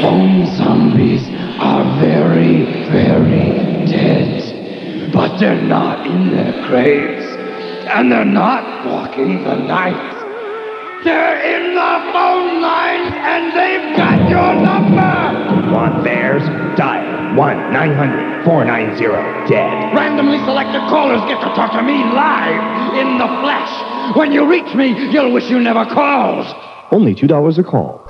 [0.00, 1.22] Foam zombies
[1.60, 5.12] are very, very dead.
[5.12, 7.26] But they're not in their graves.
[7.88, 10.20] And they're not walking the night.
[11.04, 15.72] They're in the phone lines and they've got your number!
[15.72, 16.42] Want theirs?
[16.78, 19.94] Dial 1 900 490 dead.
[19.94, 24.16] Randomly selected callers get to talk to me live in the flesh.
[24.16, 26.46] When you reach me, you'll wish you never called.
[26.90, 28.09] Only $2 a call.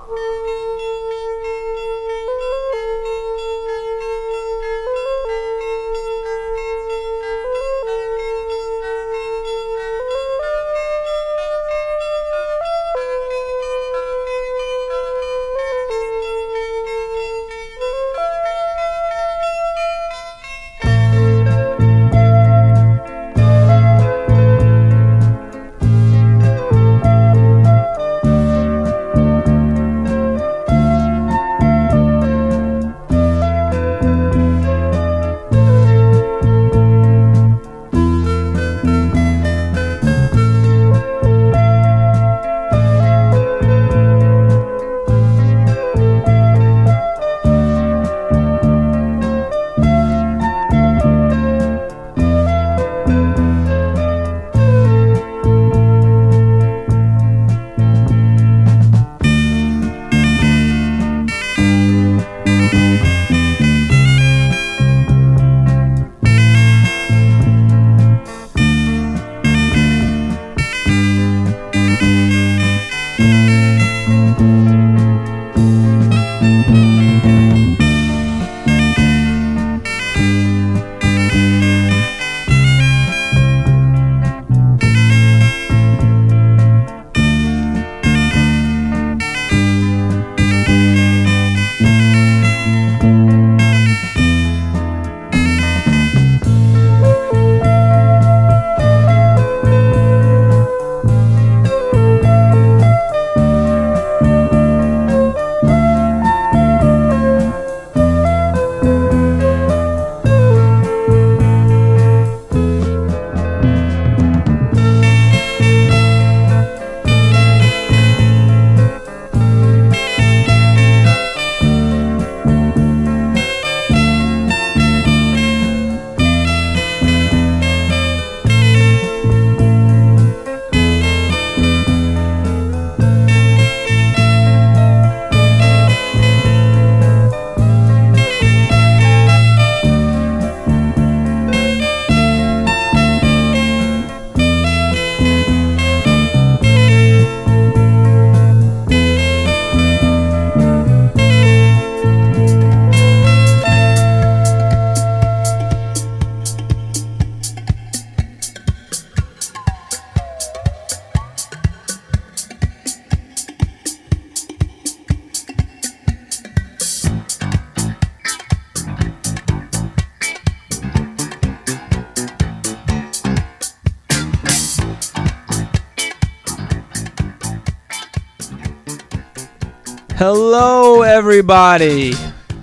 [181.30, 182.12] Everybody.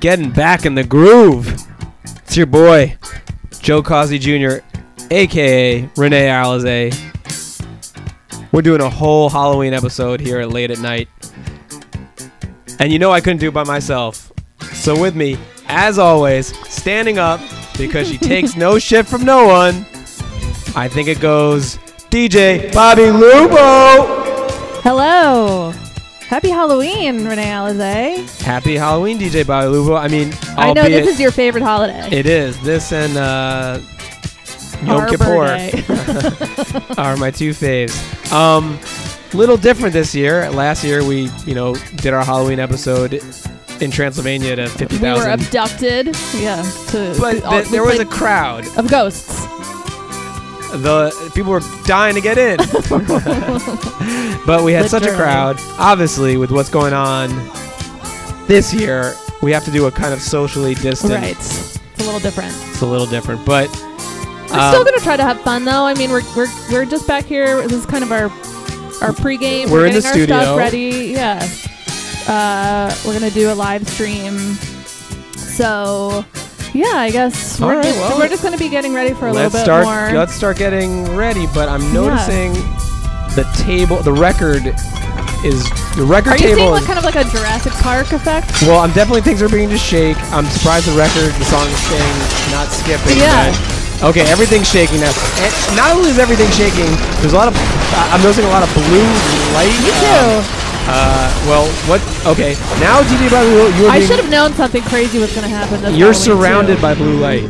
[0.01, 1.57] Getting back in the groove.
[2.25, 2.97] It's your boy,
[3.61, 4.57] Joe Causey Jr.,
[5.09, 7.63] aka Renee Alize.
[8.51, 11.07] We're doing a whole Halloween episode here at late at night.
[12.79, 14.33] And you know I couldn't do it by myself.
[14.73, 15.37] So with me,
[15.69, 17.39] as always, standing up
[17.77, 19.85] because she takes no shit from no one.
[20.75, 21.77] I think it goes
[22.11, 24.27] DJ Bobby Lupo.
[24.81, 25.73] Hello.
[26.27, 28.41] Happy Halloween, Renee Alize.
[28.41, 32.09] Happy Halloween, DJ Bobby I mean, I know this is your favorite holiday.
[32.11, 32.59] It is.
[32.63, 33.79] This and uh,
[34.85, 37.95] Yom Arbor Kippur are my two faves.
[38.33, 38.77] Um,
[39.33, 40.49] little different this year.
[40.51, 43.21] Last year we, you know, did our Halloween episode
[43.81, 46.07] in Transylvania to fifty we were abducted.
[46.35, 46.61] Yeah.
[46.89, 48.67] To, But all- th- there was a crowd.
[48.77, 49.46] of ghosts.
[50.71, 52.57] The people were dying to get in.
[54.45, 55.57] but we had such a crowd.
[55.79, 57.29] Obviously, with what's going on
[58.47, 61.13] this year, we have to do a kind of socially distant.
[61.13, 61.35] Right.
[61.35, 62.53] It's a little different.
[62.69, 63.69] It's a little different, but
[64.49, 65.85] We're um, still gonna try to have fun though.
[65.85, 67.61] I mean, we're we're we're just back here.
[67.63, 68.25] This is kind of our
[69.01, 69.69] our pregame.
[69.69, 70.41] We're in getting the our studio.
[70.41, 71.13] Stuff ready.
[71.13, 71.47] Yeah.
[72.27, 74.37] Uh, we're gonna do a live stream.
[75.35, 76.23] So,
[76.77, 79.27] yeah, I guess All we're right, just well, we're just gonna be getting ready for
[79.27, 79.83] a little bit start.
[79.85, 80.11] more.
[80.17, 81.47] Let's start getting ready.
[81.53, 82.53] But I'm noticing
[83.33, 84.61] the table, the record
[85.45, 85.65] is
[85.97, 86.69] the record Are you table.
[86.69, 88.49] seeing is- like kind of like a Jurassic Park effect?
[88.63, 90.17] well, I'm definitely things are beginning to shake.
[90.33, 92.17] I'm surprised the record, the song is staying,
[92.53, 93.17] not skipping.
[93.17, 93.49] Yeah.
[93.99, 95.13] but- okay, everything's shaking now.
[95.41, 96.89] And not only is everything shaking,
[97.25, 97.57] there's a lot of.
[98.13, 99.09] I'm noticing a lot of blue
[99.57, 99.73] light.
[99.81, 100.66] Me um, too.
[100.89, 102.01] Uh, well, what?
[102.25, 105.29] Okay, now DJ Bobby, Lou, you are I being- should have known something crazy was
[105.31, 105.81] going to happen.
[105.81, 107.43] This You're surrounded by blue light,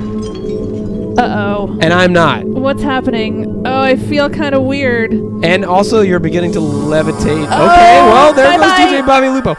[1.20, 1.78] Uh-oh.
[1.82, 2.46] and I'm not.
[2.46, 3.64] What's happening?
[3.66, 5.14] Oh, I feel kind of weird.
[5.44, 7.46] And also, you're beginning to levitate.
[7.46, 8.86] Okay, Oh, well, there goes bye-bye.
[9.02, 9.56] DJ Bobby Lupo.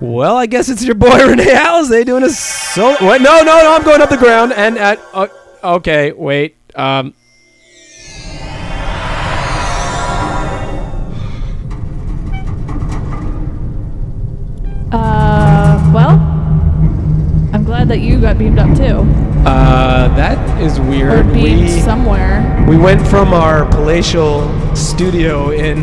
[0.00, 2.96] Well, I guess it's your boy Renee Alize doing a solo.
[3.00, 3.20] What?
[3.22, 3.74] No, no, no!
[3.76, 5.00] I'm going up the ground and at.
[5.12, 5.28] Uh,
[5.62, 6.56] okay, wait.
[6.74, 7.14] Um.
[14.94, 16.10] Uh, well,
[17.52, 18.98] I'm glad that you got beamed up too.
[19.44, 21.32] Uh, that is Or weird.
[21.32, 22.64] beamed We somewhere.
[22.68, 25.82] we went from our palatial studio in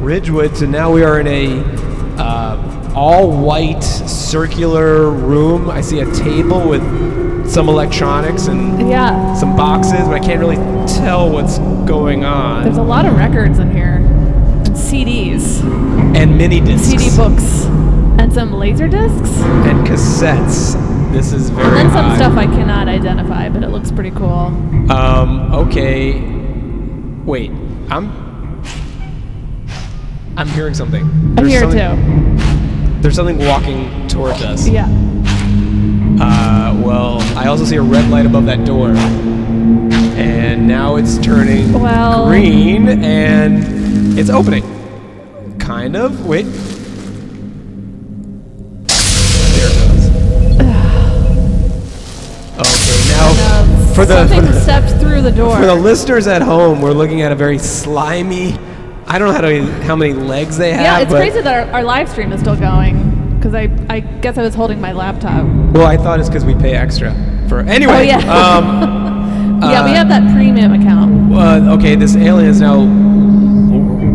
[0.00, 1.60] Ridgewood to now we are in a
[2.22, 5.68] uh, all-white circular room.
[5.68, 6.82] I see a table with
[7.50, 9.34] some electronics and Yeah.
[9.34, 10.56] some boxes, but I can't really
[10.86, 12.62] tell what's going on.
[12.62, 13.96] There's a lot of records in here.
[13.96, 15.62] And CDs.
[16.16, 17.61] and mini discs CD books.
[18.32, 19.30] And some laser discs.
[19.42, 20.72] and cassettes.
[21.12, 21.66] This is very.
[21.66, 22.16] And then some odd.
[22.16, 24.46] stuff I cannot identify, but it looks pretty cool.
[24.90, 25.52] Um.
[25.52, 26.18] Okay.
[27.26, 27.50] Wait.
[27.90, 28.10] I'm.
[30.38, 31.02] I'm hearing something.
[31.36, 33.02] I'm here something- too.
[33.02, 34.66] There's something walking towards us.
[34.66, 34.86] Yeah.
[36.18, 36.80] Uh.
[36.82, 38.92] Well, I also see a red light above that door,
[40.16, 44.64] and now it's turning Well- green, and it's opening.
[45.58, 46.24] Kind of.
[46.26, 46.46] Wait.
[53.94, 55.56] For the something for stepped through the door.
[55.56, 58.58] for the listeners at home, we're looking at a very slimy.
[59.06, 60.80] I don't know how, to, how many legs they have.
[60.80, 63.10] yeah, it's crazy that our, our live stream is still going.
[63.36, 65.44] Because I, I guess I was holding my laptop.
[65.74, 67.12] Well, I thought it's because we pay extra
[67.48, 67.60] for.
[67.60, 67.92] Anyway.
[67.92, 68.18] Oh, yeah.
[68.18, 71.32] Um, yeah, we uh, have that premium account.
[71.34, 72.86] uh, okay, this alien is now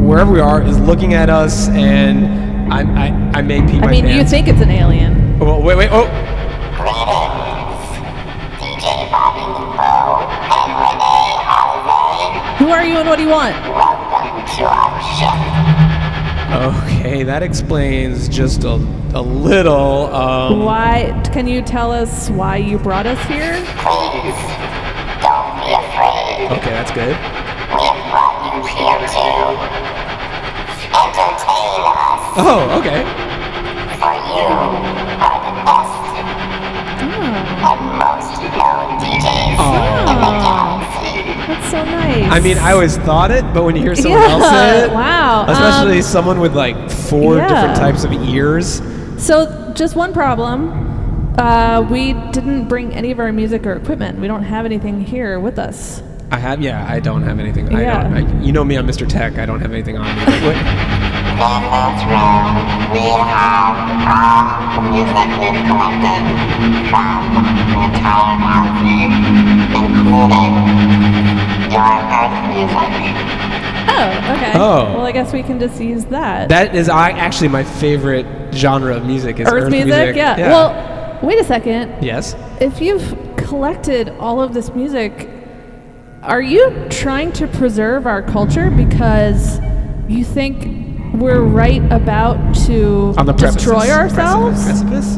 [0.07, 3.91] wherever we are is looking at us, and I I, I may pee my I
[3.91, 5.38] mean, you think it's an alien.
[5.41, 5.89] Oh, wait, wait.
[5.91, 6.06] Oh,
[12.88, 13.54] you and what do you want?
[13.68, 15.36] Welcome to our show.
[17.04, 17.24] okay.
[17.24, 18.75] That explains just a,
[19.13, 20.13] a little.
[20.16, 21.12] Um, Why?
[21.34, 23.54] Can you tell us why you brought us here?
[23.84, 24.39] Please,
[25.19, 26.48] don't be afraid.
[26.57, 27.16] okay, that's good.
[27.75, 29.25] We have brought you here to
[30.95, 32.22] entertain us.
[32.39, 33.04] Oh, okay.
[34.00, 34.48] For you
[35.19, 36.07] are the best
[37.68, 39.60] and most known DJs
[40.07, 40.97] in the galaxy.
[41.48, 42.30] That's so nice.
[42.32, 44.92] I mean, I always thought it, but when you hear someone Yeah, else say it,
[44.92, 47.48] wow, especially um, someone with like four yeah.
[47.48, 48.82] different types of ears.
[49.18, 51.34] So, just one problem.
[51.40, 54.20] Uh, we didn't bring any of our music or equipment.
[54.20, 56.02] We don't have anything here with us.
[56.32, 57.74] I have, yeah, I don't have anything.
[57.74, 58.04] I Yeah.
[58.04, 58.14] don't.
[58.14, 59.08] I, you know me, I'm Mr.
[59.08, 59.38] Tech.
[59.38, 60.26] I don't have anything on me.
[60.26, 61.38] But wait, In
[62.92, 63.00] we
[63.32, 66.16] have all the music we've from the
[67.86, 68.28] entire
[72.59, 74.51] Oh, okay.
[74.56, 74.94] Oh.
[74.95, 76.50] Well, I guess we can just use that.
[76.50, 79.39] that is I, actually my favorite genre of music.
[79.39, 80.15] Is Earth, music?
[80.15, 80.38] Yeah.
[80.50, 82.03] Well, wait a second.
[82.03, 82.36] yes.
[82.62, 85.29] If you've collected all of this music,
[86.24, 89.60] are you trying to preserve our culture because
[90.08, 94.17] you think we're right about to On the destroy precipice.
[94.17, 94.63] ourselves?
[94.65, 95.17] Precipice.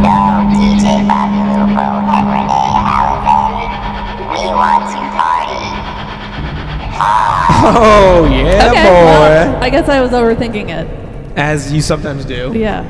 [0.00, 0.16] No,
[0.52, 3.68] DJ Bobby Lupo and Renee Holiday.
[4.32, 4.99] We want to party.
[7.02, 8.82] Oh yeah, okay.
[8.82, 9.52] boy.
[9.52, 10.86] Well, I guess I was overthinking it.
[11.36, 12.52] As you sometimes do.
[12.54, 12.84] Yeah.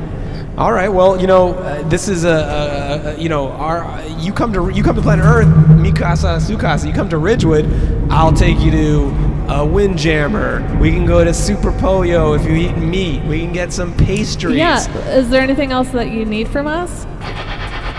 [0.59, 0.89] All right.
[0.89, 4.69] Well, you know, uh, this is a, a, a you know, our you come to
[4.69, 6.87] you come to planet Earth, Mikasa, Sukasa.
[6.87, 7.67] You come to Ridgewood,
[8.11, 9.07] I'll take you to
[9.49, 10.79] uh, Windjammer.
[10.81, 13.25] We can go to Super Pollo if you eat meat.
[13.25, 14.57] We can get some pastries.
[14.57, 14.87] Yeah.
[15.09, 17.05] Is there anything else that you need from us?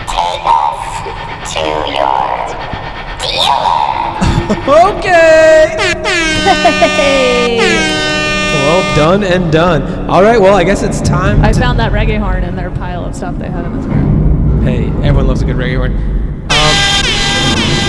[0.06, 2.22] Take us to your
[3.20, 4.21] dealer.
[4.50, 5.76] Okay.
[6.96, 7.58] Hey!
[8.54, 10.08] well, done and done.
[10.10, 10.40] All right.
[10.40, 11.44] Well, I guess it's time.
[11.44, 13.86] I to, found that reggae horn in their pile of stuff they had in this
[13.86, 14.62] room.
[14.62, 15.92] Hey, everyone loves a good reggae horn.
[15.92, 16.74] Um,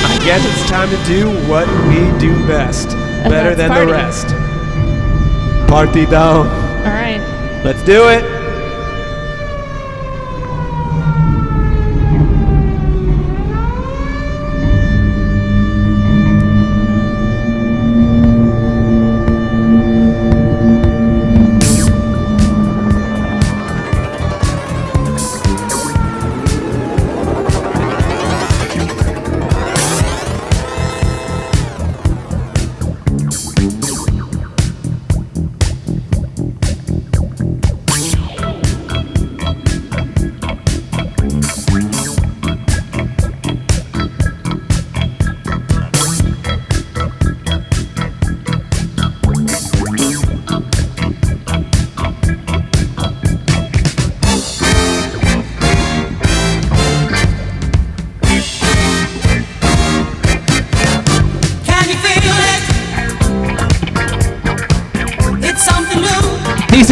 [0.05, 2.89] I guess it's time to do what we do best,
[3.27, 3.85] better than party.
[3.85, 4.27] the rest.
[5.69, 6.47] Party down.
[6.47, 7.21] All right.
[7.63, 8.32] Let's do it.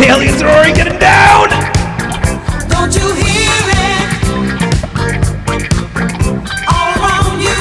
[0.03, 1.49] aliens are already getting down!
[2.69, 4.07] Don't you hear it?
[6.67, 7.57] All around you.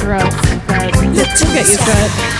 [0.00, 0.36] gross.
[0.66, 2.37] But We'll get used to it.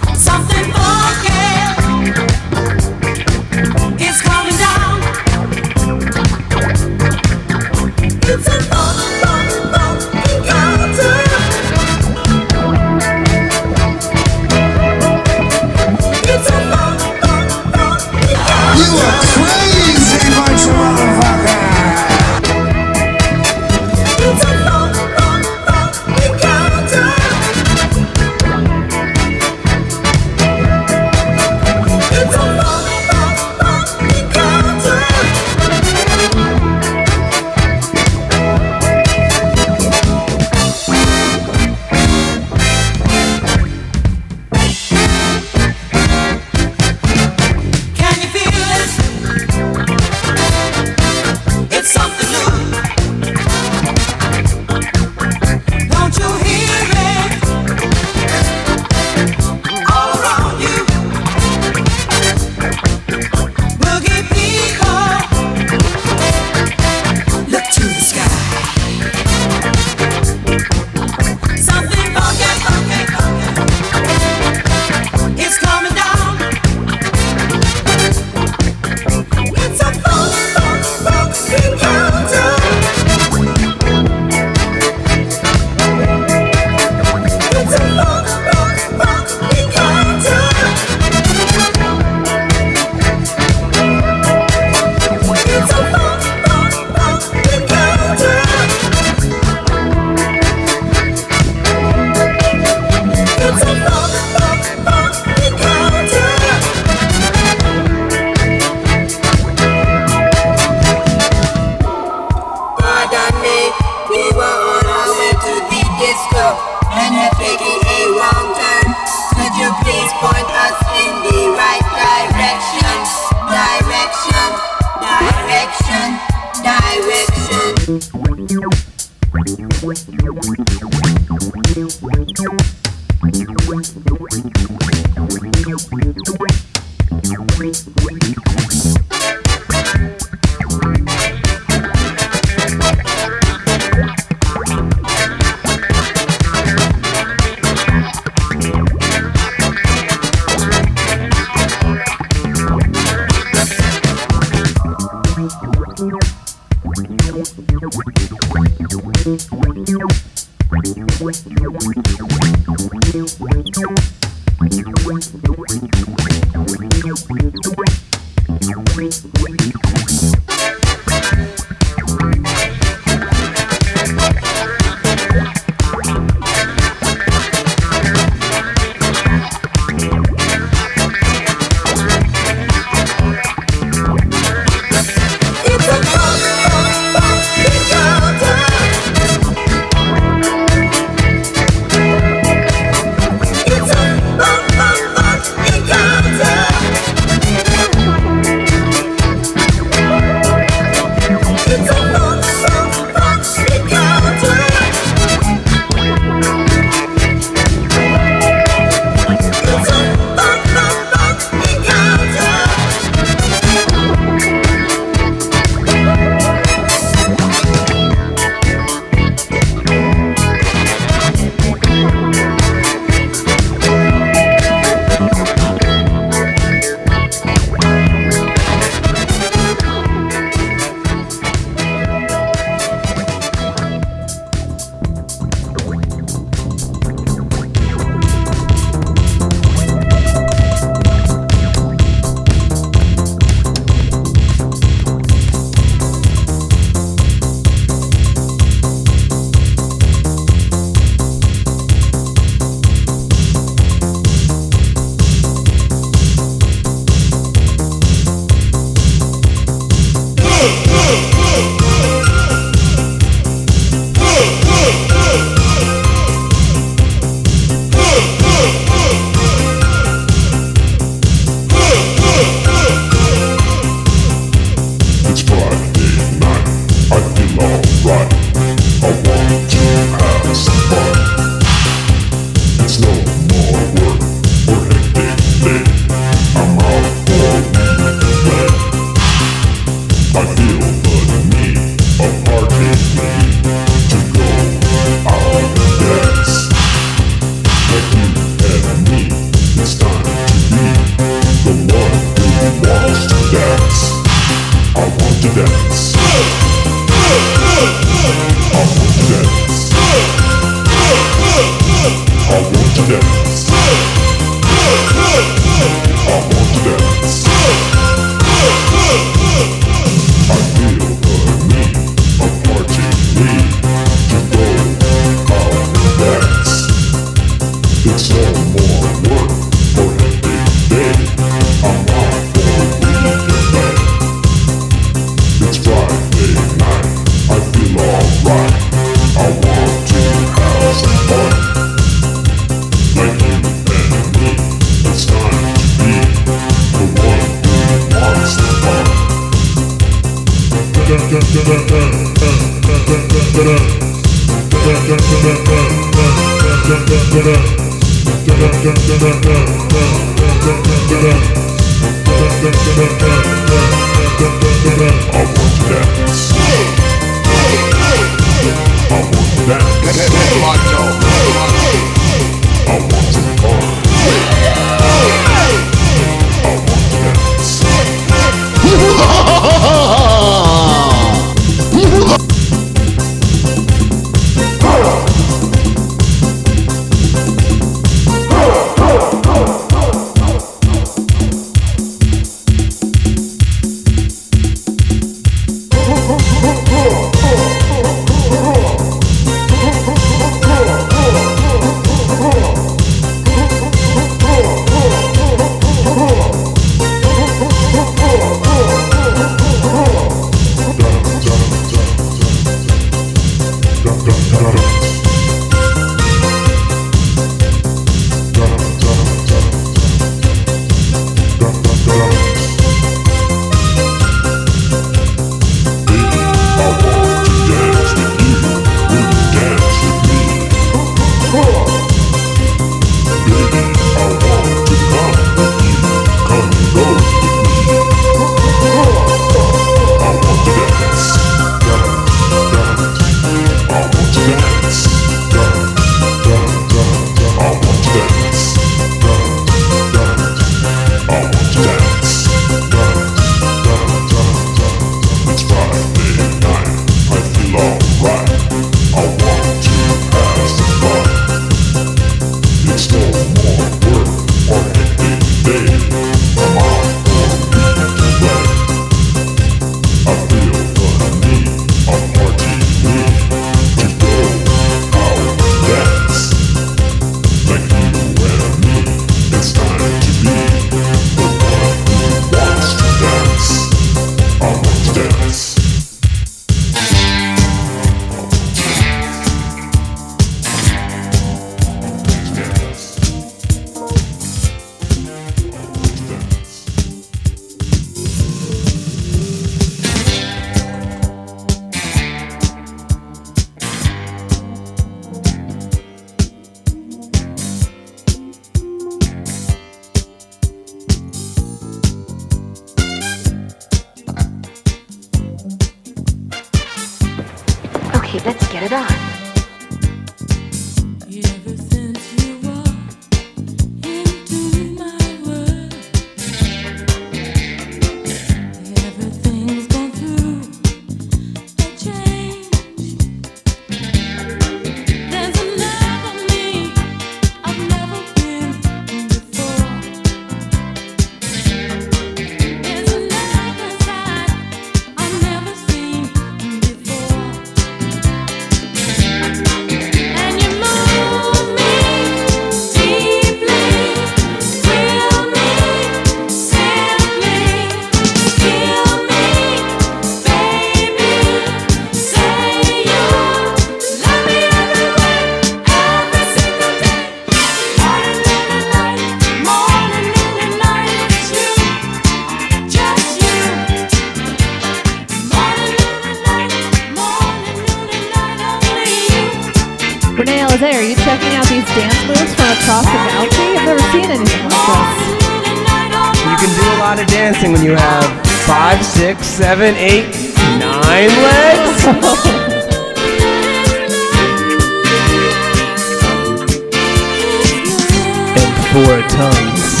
[598.96, 600.00] four tons.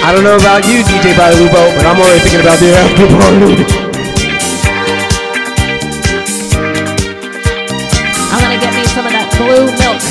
[0.00, 3.52] I don't know about you, DJ Badalubo, but I'm already thinking about the after party.
[8.32, 10.05] I'm gonna get me some of that blue milk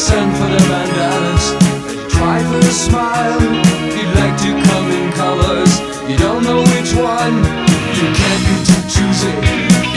[0.00, 1.44] send for the bandanas.
[2.14, 3.42] Try for a smile.
[3.94, 5.72] You'd like to come in colors.
[6.08, 7.36] You don't know which one.
[7.98, 9.89] You can't be too choosy.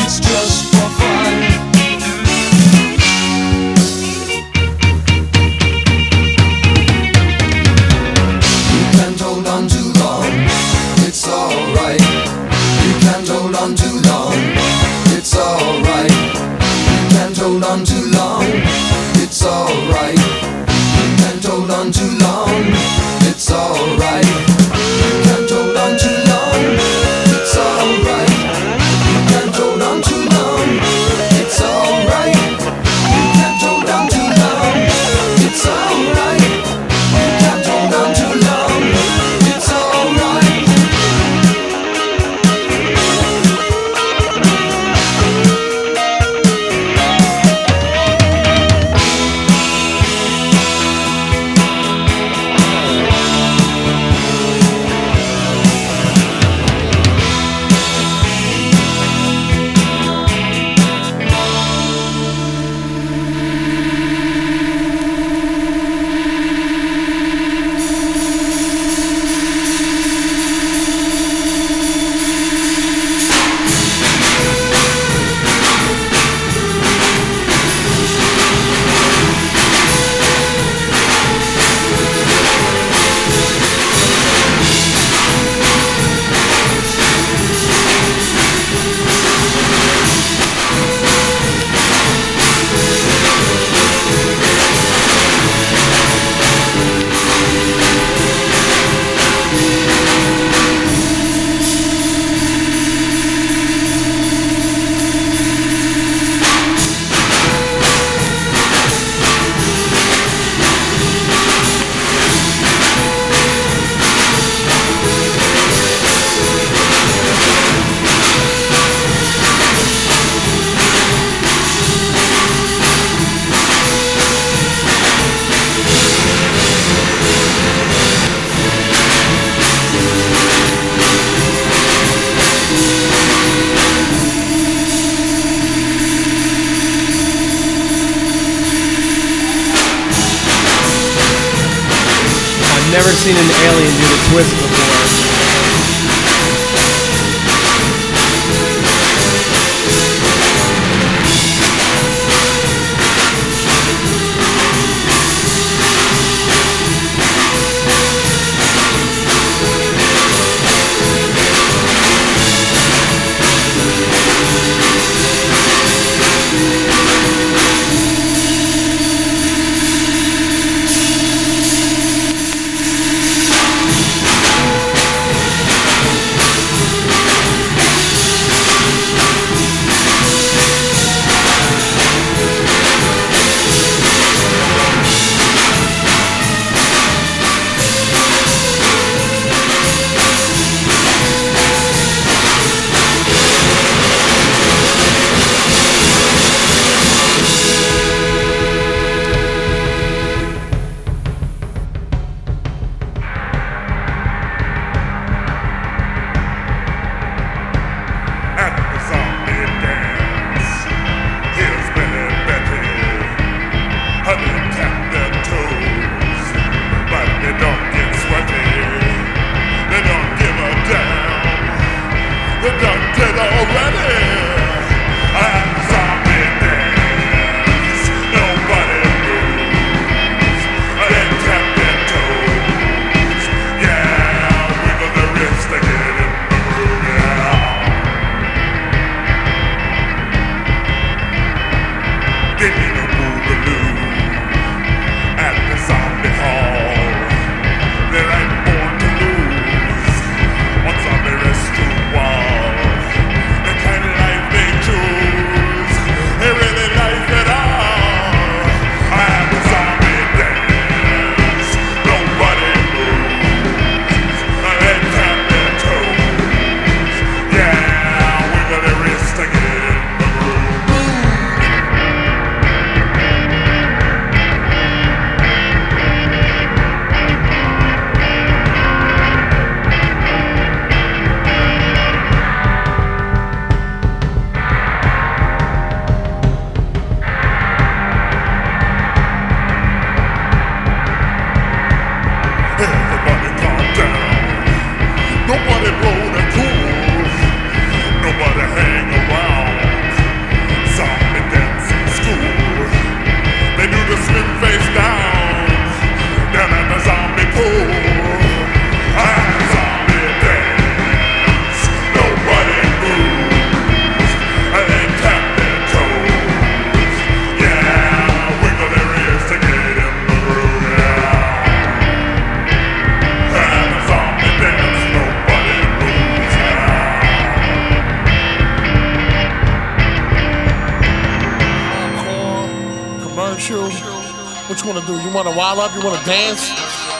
[335.75, 335.97] Wild up?
[335.97, 336.69] You wanna dance?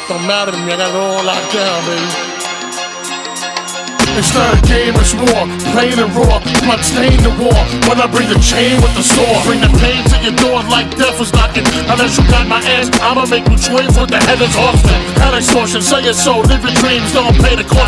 [0.08, 0.74] Don't matter to me.
[0.74, 2.23] I got it all locked down, baby.
[4.14, 5.44] It's not a game, it's war.
[5.74, 7.58] Plain and raw, blood stain the war.
[7.90, 10.90] When I bring the chain with the sword, bring the pain to your door like
[10.98, 11.66] death was knocking.
[11.90, 15.00] Unless you got my ass, I'ma make you twins with the is Austin.
[15.18, 17.84] Hell extortion, say it so, live your dreams, don't pay the cost.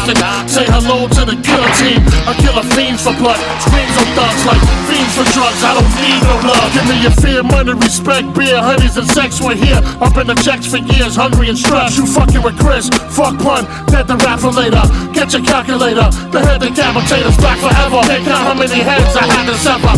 [0.49, 1.37] Say hello to the
[1.79, 2.01] team.
[2.29, 5.61] I kill a fiends for blood, screams on thugs like fiends for drugs.
[5.63, 6.69] I don't need no love.
[6.73, 9.41] Give me your fear, money, respect, beer, honeys, and sex.
[9.41, 11.97] We're here, up in the checks for years, hungry and stressed.
[11.97, 14.83] You fucking with Chris, fuck pun, dead the rapper later.
[15.13, 18.01] Get your calculator, the head decapitators back forever.
[18.07, 19.95] Can't count how many heads I had to sever.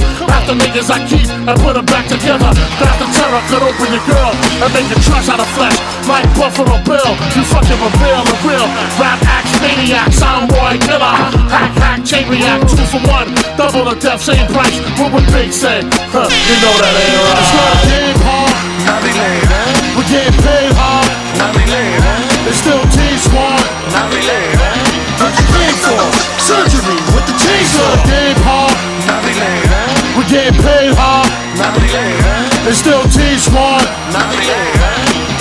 [0.48, 2.48] The niggas I keep and put them back together.
[2.80, 4.32] Half the terror could open your girl
[4.64, 5.76] and make you trash out of flesh.
[6.08, 8.64] Like Buffalo Bill, you fucking reveal the real
[8.96, 11.20] rap axe maniac, soundboy killer.
[11.52, 13.28] Hack, hack, chain react, two for one.
[13.60, 14.80] Double the death, same price.
[14.96, 15.84] What would Big say?
[16.16, 17.44] Huh, you know that ain't right.
[17.44, 18.48] It's not game, Paul.
[18.88, 20.00] Not related, eh?
[20.00, 21.12] We get paid hard.
[21.44, 22.48] not related, eh?
[22.48, 23.60] It's still T-Squad.
[23.92, 24.57] not related,
[25.28, 26.00] What you came for?
[26.40, 27.92] Surgery with the chainsaw.
[28.08, 28.72] Game hard.
[29.12, 31.28] not related, We get paid hard.
[31.60, 32.24] not related,
[32.64, 33.84] It's still T-Squad.
[34.16, 34.80] not related.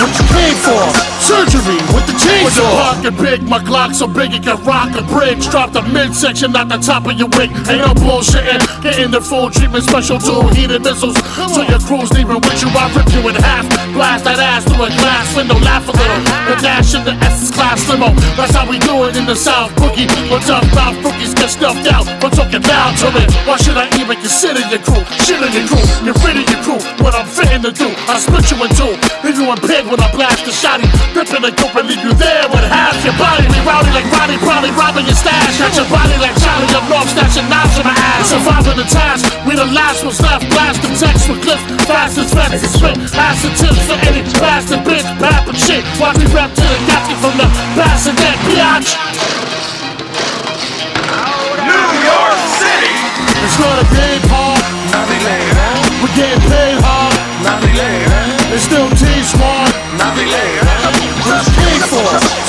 [0.03, 1.16] What you came for?
[1.27, 2.47] Surgery with the chainsaw.
[2.47, 5.43] With the pocket big, my Glock so big it can rock a bridge.
[5.51, 7.51] Drop the midsection, not the top of your wig.
[7.67, 8.63] Ain't no bullshitting.
[8.79, 11.19] Getting the full treatment, special tool, heated missiles.
[11.51, 13.67] So your crew's leaving with you, I rip you in half.
[13.91, 16.23] Blast that ass through a glass window, laugh a little.
[16.47, 18.15] The dash in the S class limo.
[18.39, 19.75] That's how we do it in the South.
[19.75, 22.07] Boogie, but tough mouth rookies get stuffed out.
[22.23, 23.27] But talking loud to it.
[23.43, 25.03] Why should I even consider your crew?
[25.27, 26.79] Shit in your crew, get rid of your crew.
[27.03, 28.95] What I'm fitting to do, I split you in two.
[29.27, 30.87] Leave you in pig when I blast the shotty.
[31.17, 33.41] Rip in the dope and leave you there with half your body.
[33.49, 35.57] We rowdy like Roddy, probably robbing your stash.
[35.57, 38.29] Got your body like Charlie up north, stashing knives in my ass.
[38.29, 40.45] Surviving the task, we the last ones left.
[40.53, 41.57] Blast the text with cliff,
[41.89, 42.93] fast as fast as spit.
[43.17, 45.81] Acid tips for any bastard bitch, bap and shit.
[45.97, 48.93] Watch me rap to the gasket from the bassinet, biatch.
[51.65, 52.93] New York City,
[53.41, 54.53] It's not a game, Paul.
[54.93, 57.17] not related, We getting paid hard.
[57.41, 59.73] not related, It's still T-Squad.
[59.97, 60.66] not related,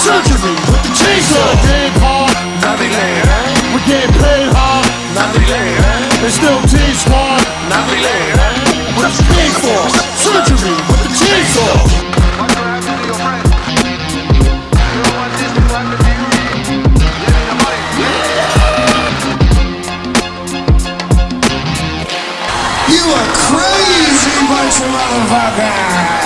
[0.09, 1.49] Surgery with the chainsaw.
[1.69, 2.33] Game hard.
[2.65, 3.29] not related,
[3.75, 4.87] We getting paid hard.
[5.15, 7.41] not related, It's still T-Squad.
[7.69, 8.55] not related.
[8.97, 9.83] What you came for?
[10.25, 12.89] Surgery with the chainsaw.
[22.89, 26.18] You a crazy bunch of motherfuckers.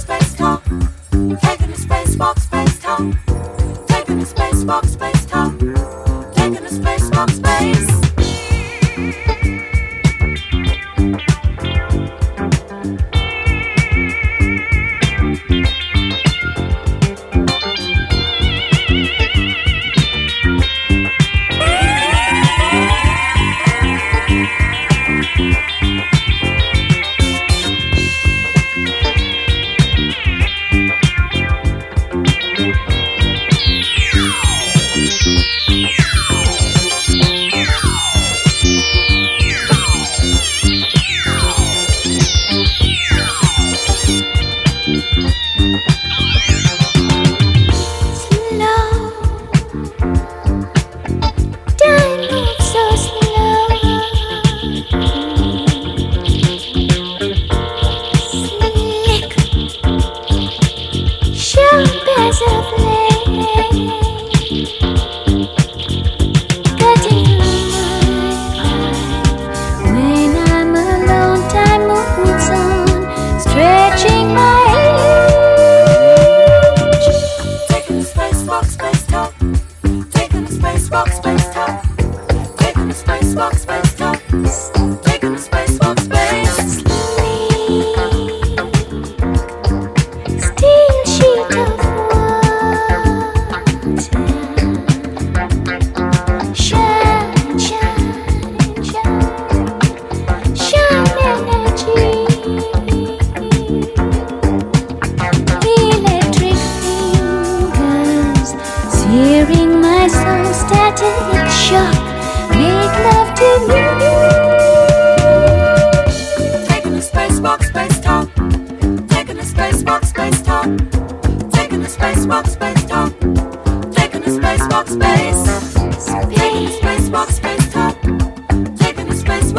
[0.00, 0.62] Space time.
[1.42, 3.12] Taking a space time.
[3.12, 3.29] Taking a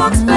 [0.02, 0.31] a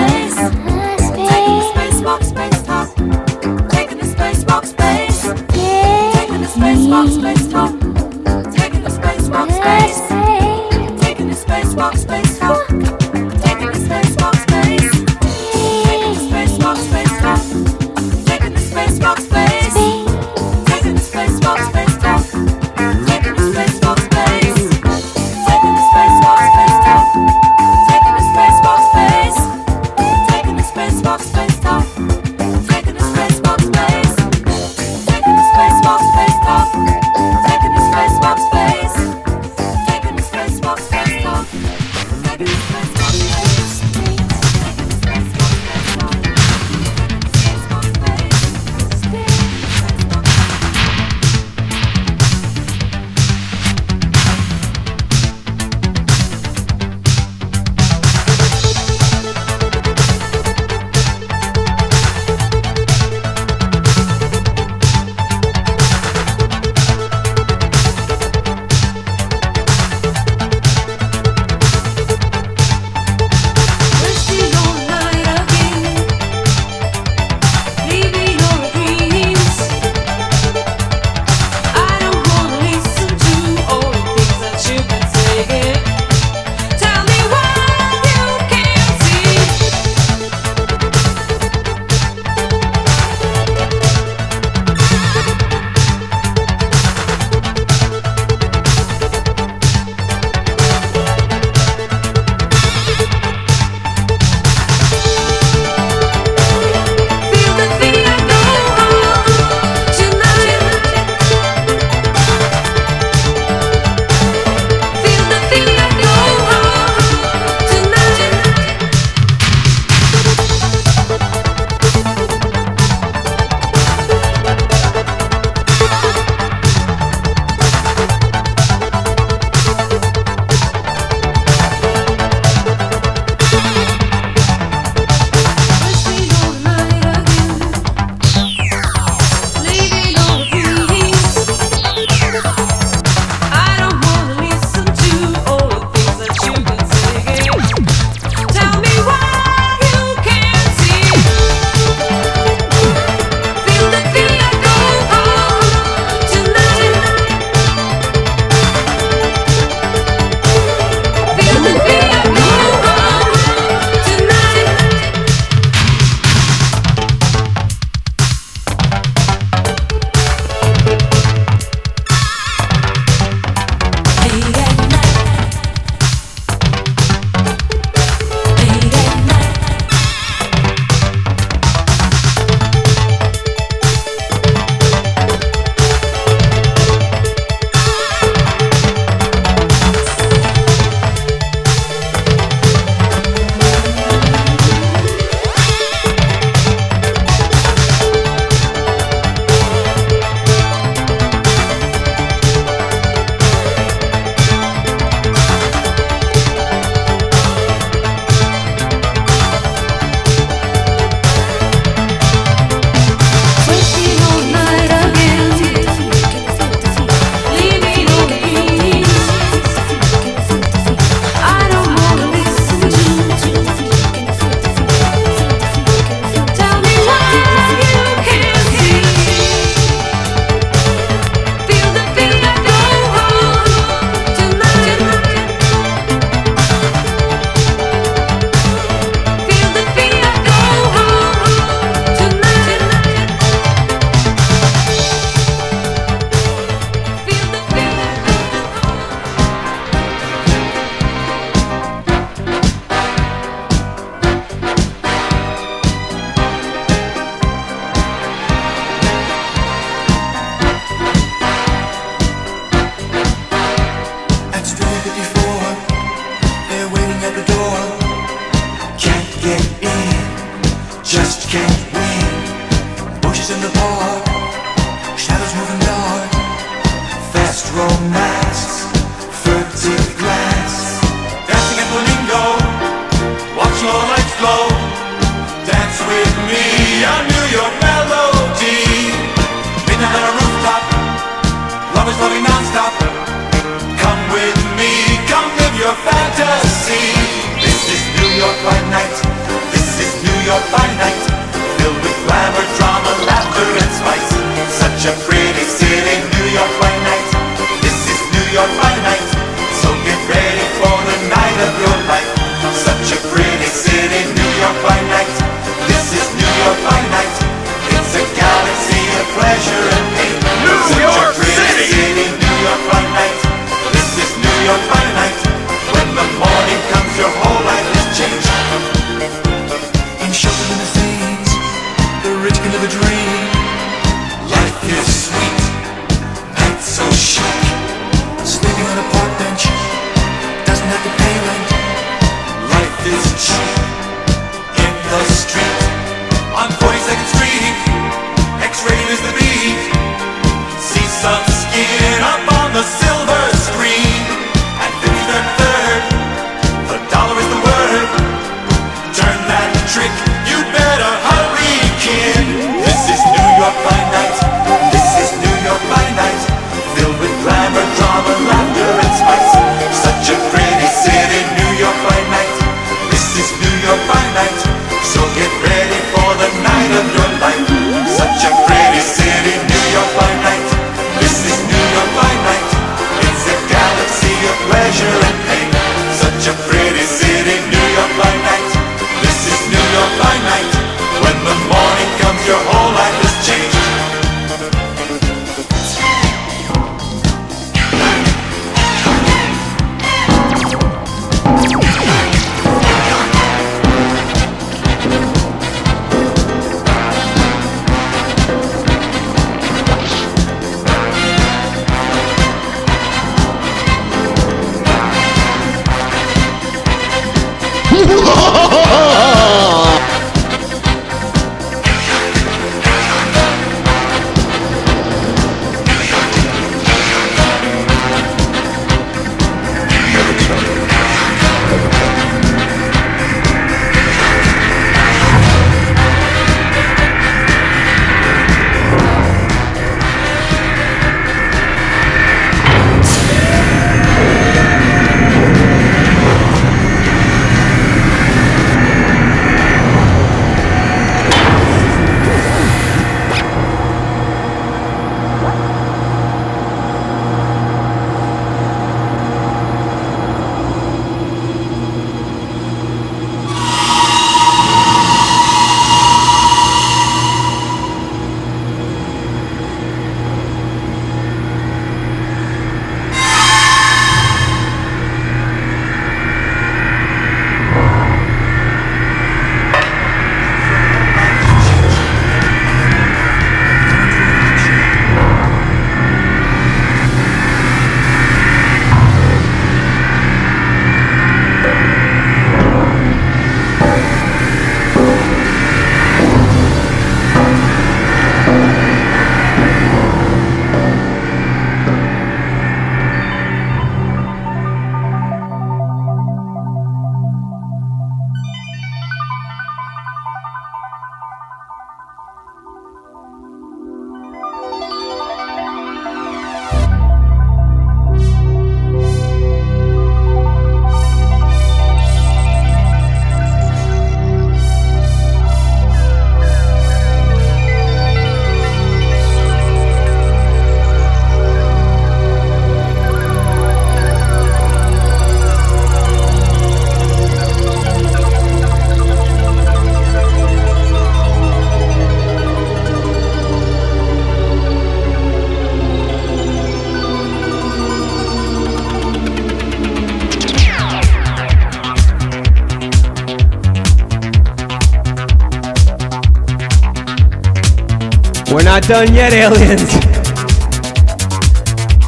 [558.88, 559.90] done yet, aliens.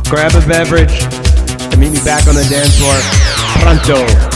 [0.10, 1.04] Grab a beverage
[1.72, 2.94] and meet me back on the dance floor
[3.62, 4.27] pronto.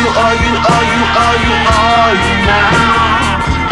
[0.00, 2.88] You, are you, are you, are you, are you now?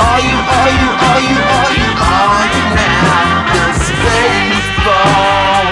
[0.09, 3.49] Are you, are you, are you, are you, are you now?
[3.55, 5.67] The space ball.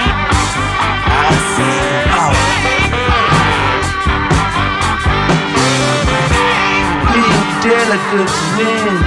[1.09, 1.81] I see,
[2.17, 2.33] oh.
[7.13, 9.06] Pink delicate wind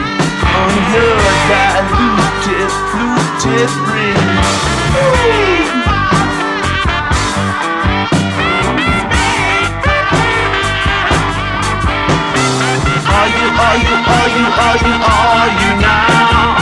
[13.59, 16.55] Are you, are you, are you, are you, now?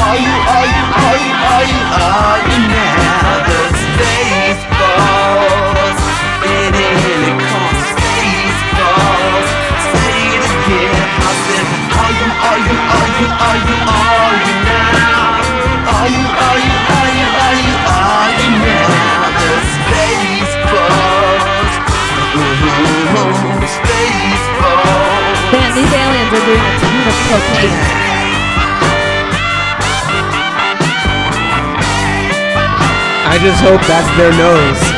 [0.00, 3.44] Are you, are you, are you, are you, are you now?
[3.48, 6.00] The space balls,
[6.48, 9.48] it comes space balls.
[9.92, 11.68] Say it again, I said,
[12.00, 15.44] are you, are you, are you, are you, are you now?
[16.00, 17.17] Are you, are you, are you,
[26.38, 26.78] of.
[33.30, 34.97] I just hope that's their nose.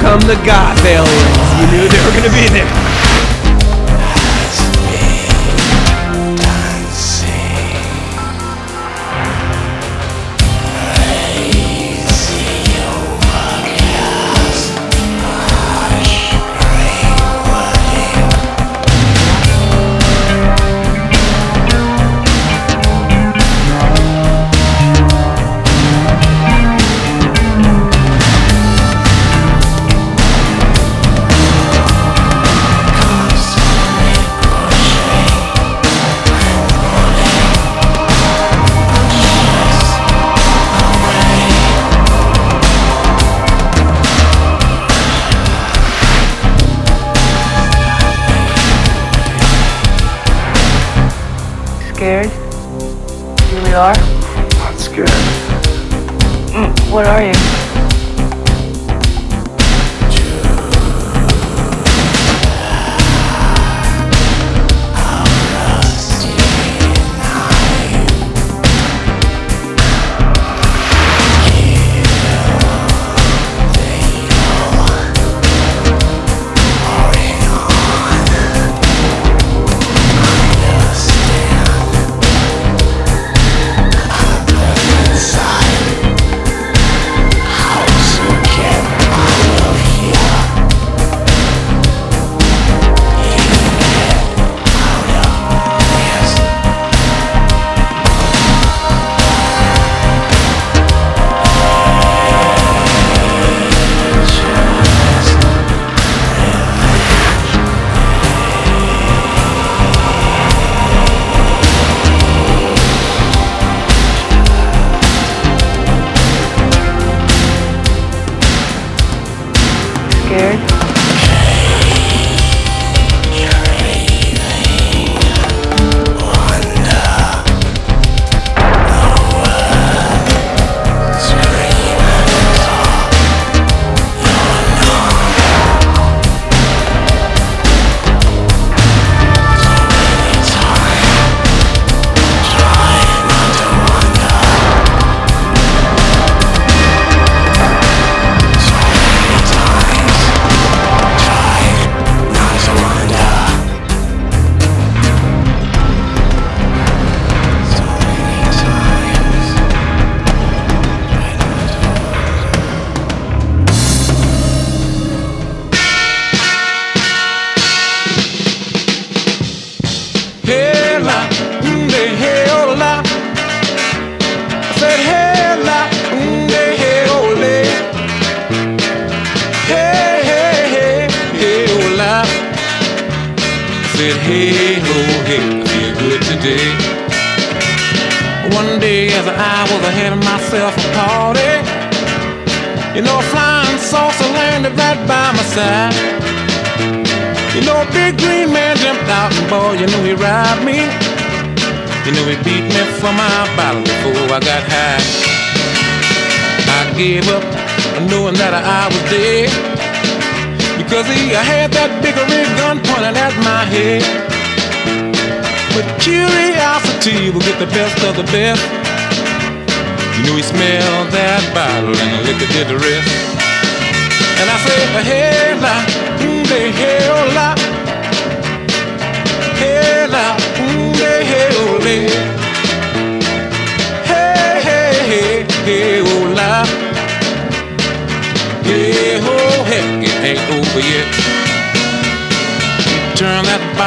[0.00, 1.48] Come the goth aliens.
[1.60, 2.79] You knew they were gonna be there.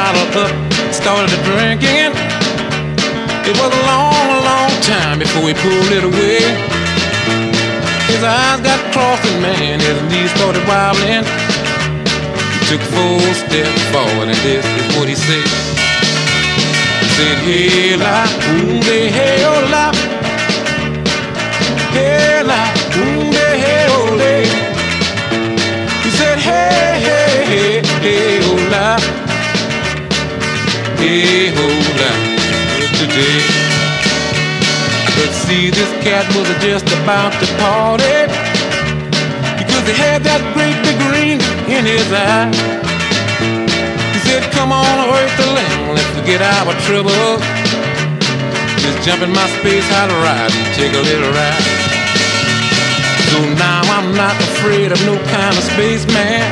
[0.04, 0.52] Bottle up,
[0.92, 2.12] started drinking it.
[3.60, 6.44] Was a long, long time before we pulled it away.
[8.12, 11.24] His eyes got crossed and man, his knees started wobbling.
[12.52, 15.48] He took four steps forward and this is what he said.
[17.00, 19.86] He said, Hey la, unde hey oh la.
[21.96, 22.62] Hey la,
[23.00, 24.34] unde hey oh le.
[26.04, 29.23] He said, Hey, hey, hey, hey oh la.
[30.98, 32.10] Hey oh la,
[32.98, 33.40] today.
[35.14, 38.26] Could see this cat was just about to party
[39.58, 42.48] because he had that great big ring in his eye.
[44.14, 47.42] He said, Come on, earth the land, let's forget our trouble.
[48.78, 51.64] Just jump in my space hot ride and take a little ride.
[53.34, 56.46] So now I'm not afraid of no kind of spaceman.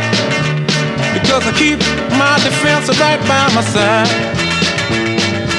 [1.14, 1.78] Because I keep
[2.22, 4.10] my defense right by my side.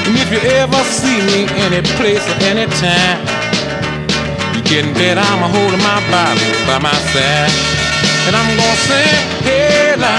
[0.06, 3.18] And if you ever see me any place or any time,
[4.54, 7.52] you can bet I'm a holding my Bible by my side.
[8.26, 10.14] And I'm gonna sing, hey la,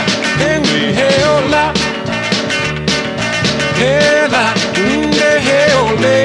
[0.70, 1.66] me, hey oh la.
[3.80, 4.46] Hey la,
[4.78, 5.14] mm,
[5.48, 6.18] hey, oh la.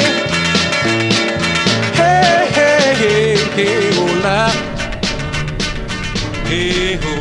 [2.00, 4.40] Hey, hey, hey, hey oh la.
[6.48, 7.19] Hey ho,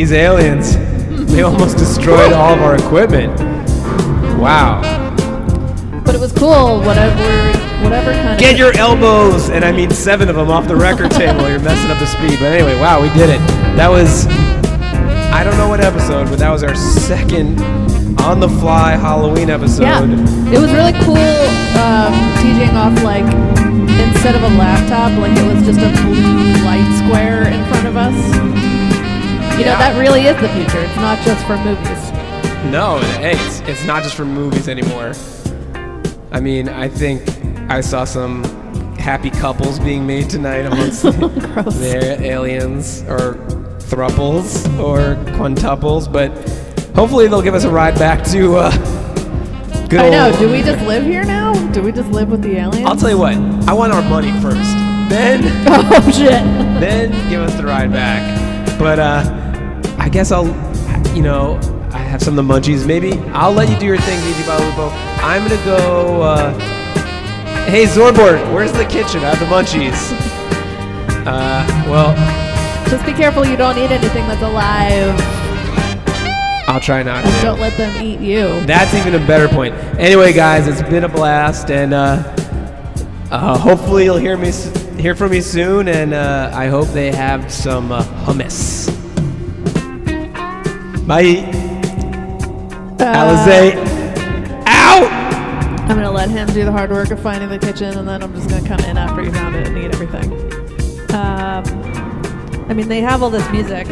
[0.00, 0.78] These aliens,
[1.30, 3.38] they almost destroyed all of our equipment.
[4.40, 4.80] Wow.
[6.06, 6.80] But it was cool.
[6.80, 7.22] Whatever,
[7.84, 8.38] whatever kind of.
[8.38, 11.46] Get your elbows, and I mean seven of them, off the record table.
[11.50, 12.38] You're messing up the speed.
[12.40, 13.40] But anyway, wow, we did it.
[13.76, 14.26] That was,
[15.36, 17.60] I don't know what episode, but that was our second
[18.22, 19.82] on the fly Halloween episode.
[19.82, 21.18] Yeah, it was really cool.
[21.76, 23.28] Um, DJing off like
[24.08, 27.98] instead of a laptop, like it was just a blue light square in front of
[27.98, 28.69] us.
[29.60, 30.80] You know, that really is the future.
[30.80, 32.10] It's not just for movies.
[32.72, 35.12] No, hey, it's, it's not just for movies anymore.
[36.32, 37.28] I mean, I think
[37.70, 38.42] I saw some
[38.94, 41.02] happy couples being made tonight amongst
[41.78, 43.34] their aliens or
[43.80, 46.30] thruples or quintuples, but
[46.94, 48.70] hopefully they'll give us a ride back to uh,
[49.88, 50.34] good I know.
[50.38, 51.52] Do we just live here now?
[51.72, 52.88] Do we just live with the aliens?
[52.88, 53.34] I'll tell you what.
[53.68, 54.72] I want our money first.
[55.10, 55.42] Then.
[55.66, 56.30] oh shit.
[56.80, 58.78] Then give us the ride back.
[58.78, 59.39] But uh,
[60.10, 60.46] guess I'll,
[61.14, 61.58] you know,
[61.92, 62.86] I have some of the munchies.
[62.86, 64.90] Maybe I'll let you do your thing, Gigi Balubo.
[65.22, 66.22] I'm gonna go.
[66.22, 66.58] Uh,
[67.70, 69.20] hey Zorbort, where's the kitchen?
[69.24, 70.26] I have the munchies.
[71.20, 72.14] Uh, well,
[72.88, 75.14] Just be careful you don't eat anything that's alive.
[76.66, 77.42] I'll try not to.
[77.42, 78.46] don't let them eat you.
[78.64, 79.74] That's even a better point.
[79.98, 82.22] Anyway, guys, it's been a blast, and uh,
[83.30, 84.50] uh, hopefully you'll hear me
[84.98, 85.88] hear from me soon.
[85.88, 88.88] And uh, I hope they have some uh, hummus.
[91.10, 91.42] Bye.
[92.98, 93.74] Alizé.
[94.68, 95.08] Ow!
[95.88, 98.32] I'm gonna let him do the hard work of finding the kitchen, and then I'm
[98.32, 100.32] just gonna come in after he found it and eat everything.
[101.12, 101.64] Um,
[102.70, 103.88] I mean, they have all this music.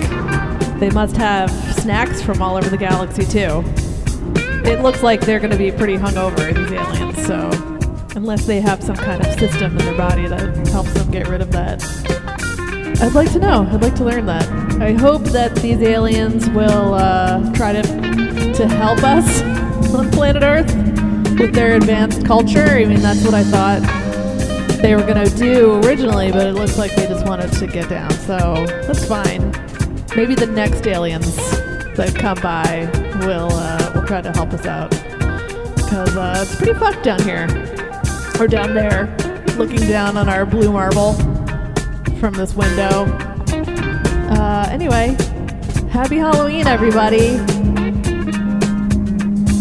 [0.79, 3.65] They must have snacks from all over the galaxy too.
[4.65, 7.27] It looks like they're gonna be pretty hungover, these aliens.
[7.27, 7.51] So,
[8.15, 11.41] unless they have some kind of system in their body that helps them get rid
[11.41, 11.83] of that,
[13.01, 13.65] I'd like to know.
[13.71, 14.49] I'd like to learn that.
[14.83, 17.83] I hope that these aliens will uh, try to
[18.55, 19.41] to help us
[19.95, 20.75] on planet Earth
[21.39, 22.65] with their advanced culture.
[22.65, 23.83] I mean, that's what I thought
[24.83, 28.11] they were gonna do originally, but it looks like they just wanted to get down.
[28.11, 29.53] So that's fine.
[30.17, 31.37] Maybe the next aliens
[31.95, 32.91] that come by
[33.25, 37.45] will uh, will try to help us out because uh, it's pretty fucked down here
[38.41, 39.07] or down there,
[39.57, 41.15] looking down on our blue marble
[42.21, 43.07] from this window.
[44.31, 45.17] Uh, anyway,
[45.91, 47.39] happy Halloween, everybody.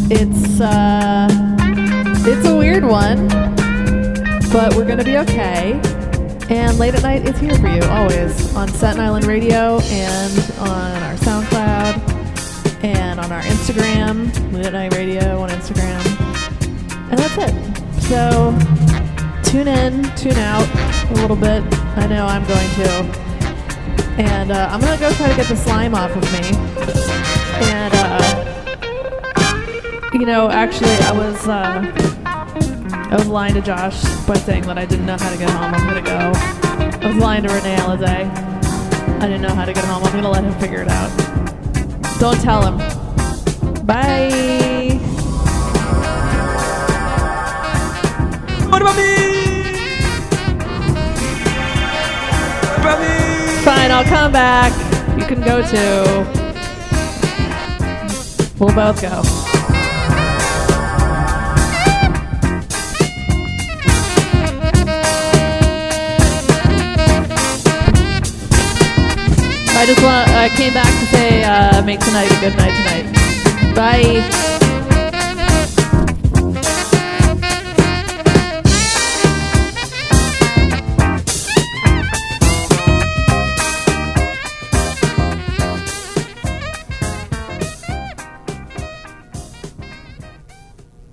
[0.10, 1.28] It's uh,
[2.26, 3.28] it's a weird one,
[4.52, 5.80] but we're gonna be okay.
[6.50, 11.04] And late at night is here for you always on Staten Island Radio and on
[11.04, 16.02] our SoundCloud and on our Instagram, Late at Night Radio on Instagram.
[17.10, 17.78] And that's it.
[18.04, 18.58] So
[19.44, 20.68] tune in, tune out
[21.12, 21.64] a little bit.
[21.98, 22.90] I know I'm going to.
[24.22, 26.40] And uh, I'm gonna go try to get the slime off of me.
[27.68, 28.48] And uh,
[30.14, 31.82] you know, actually, I was uh,
[33.10, 35.74] I was lying to Josh by saying that I didn't know how to get home.
[35.74, 36.32] I'm gonna go.
[37.00, 38.04] I was lying to Renee Alize.
[39.20, 40.04] I didn't know how to get home.
[40.04, 41.10] I'm gonna let him figure it out.
[42.20, 42.78] Don't tell him.
[43.86, 45.00] Bye.
[48.70, 49.37] What about me?
[53.64, 54.72] Fine, I'll come back.
[55.18, 56.26] You can go too.
[58.60, 59.22] We'll both go.
[69.80, 70.30] I just want.
[70.30, 73.76] I came back to say, uh, make tonight a good night tonight.
[73.76, 74.57] Bye.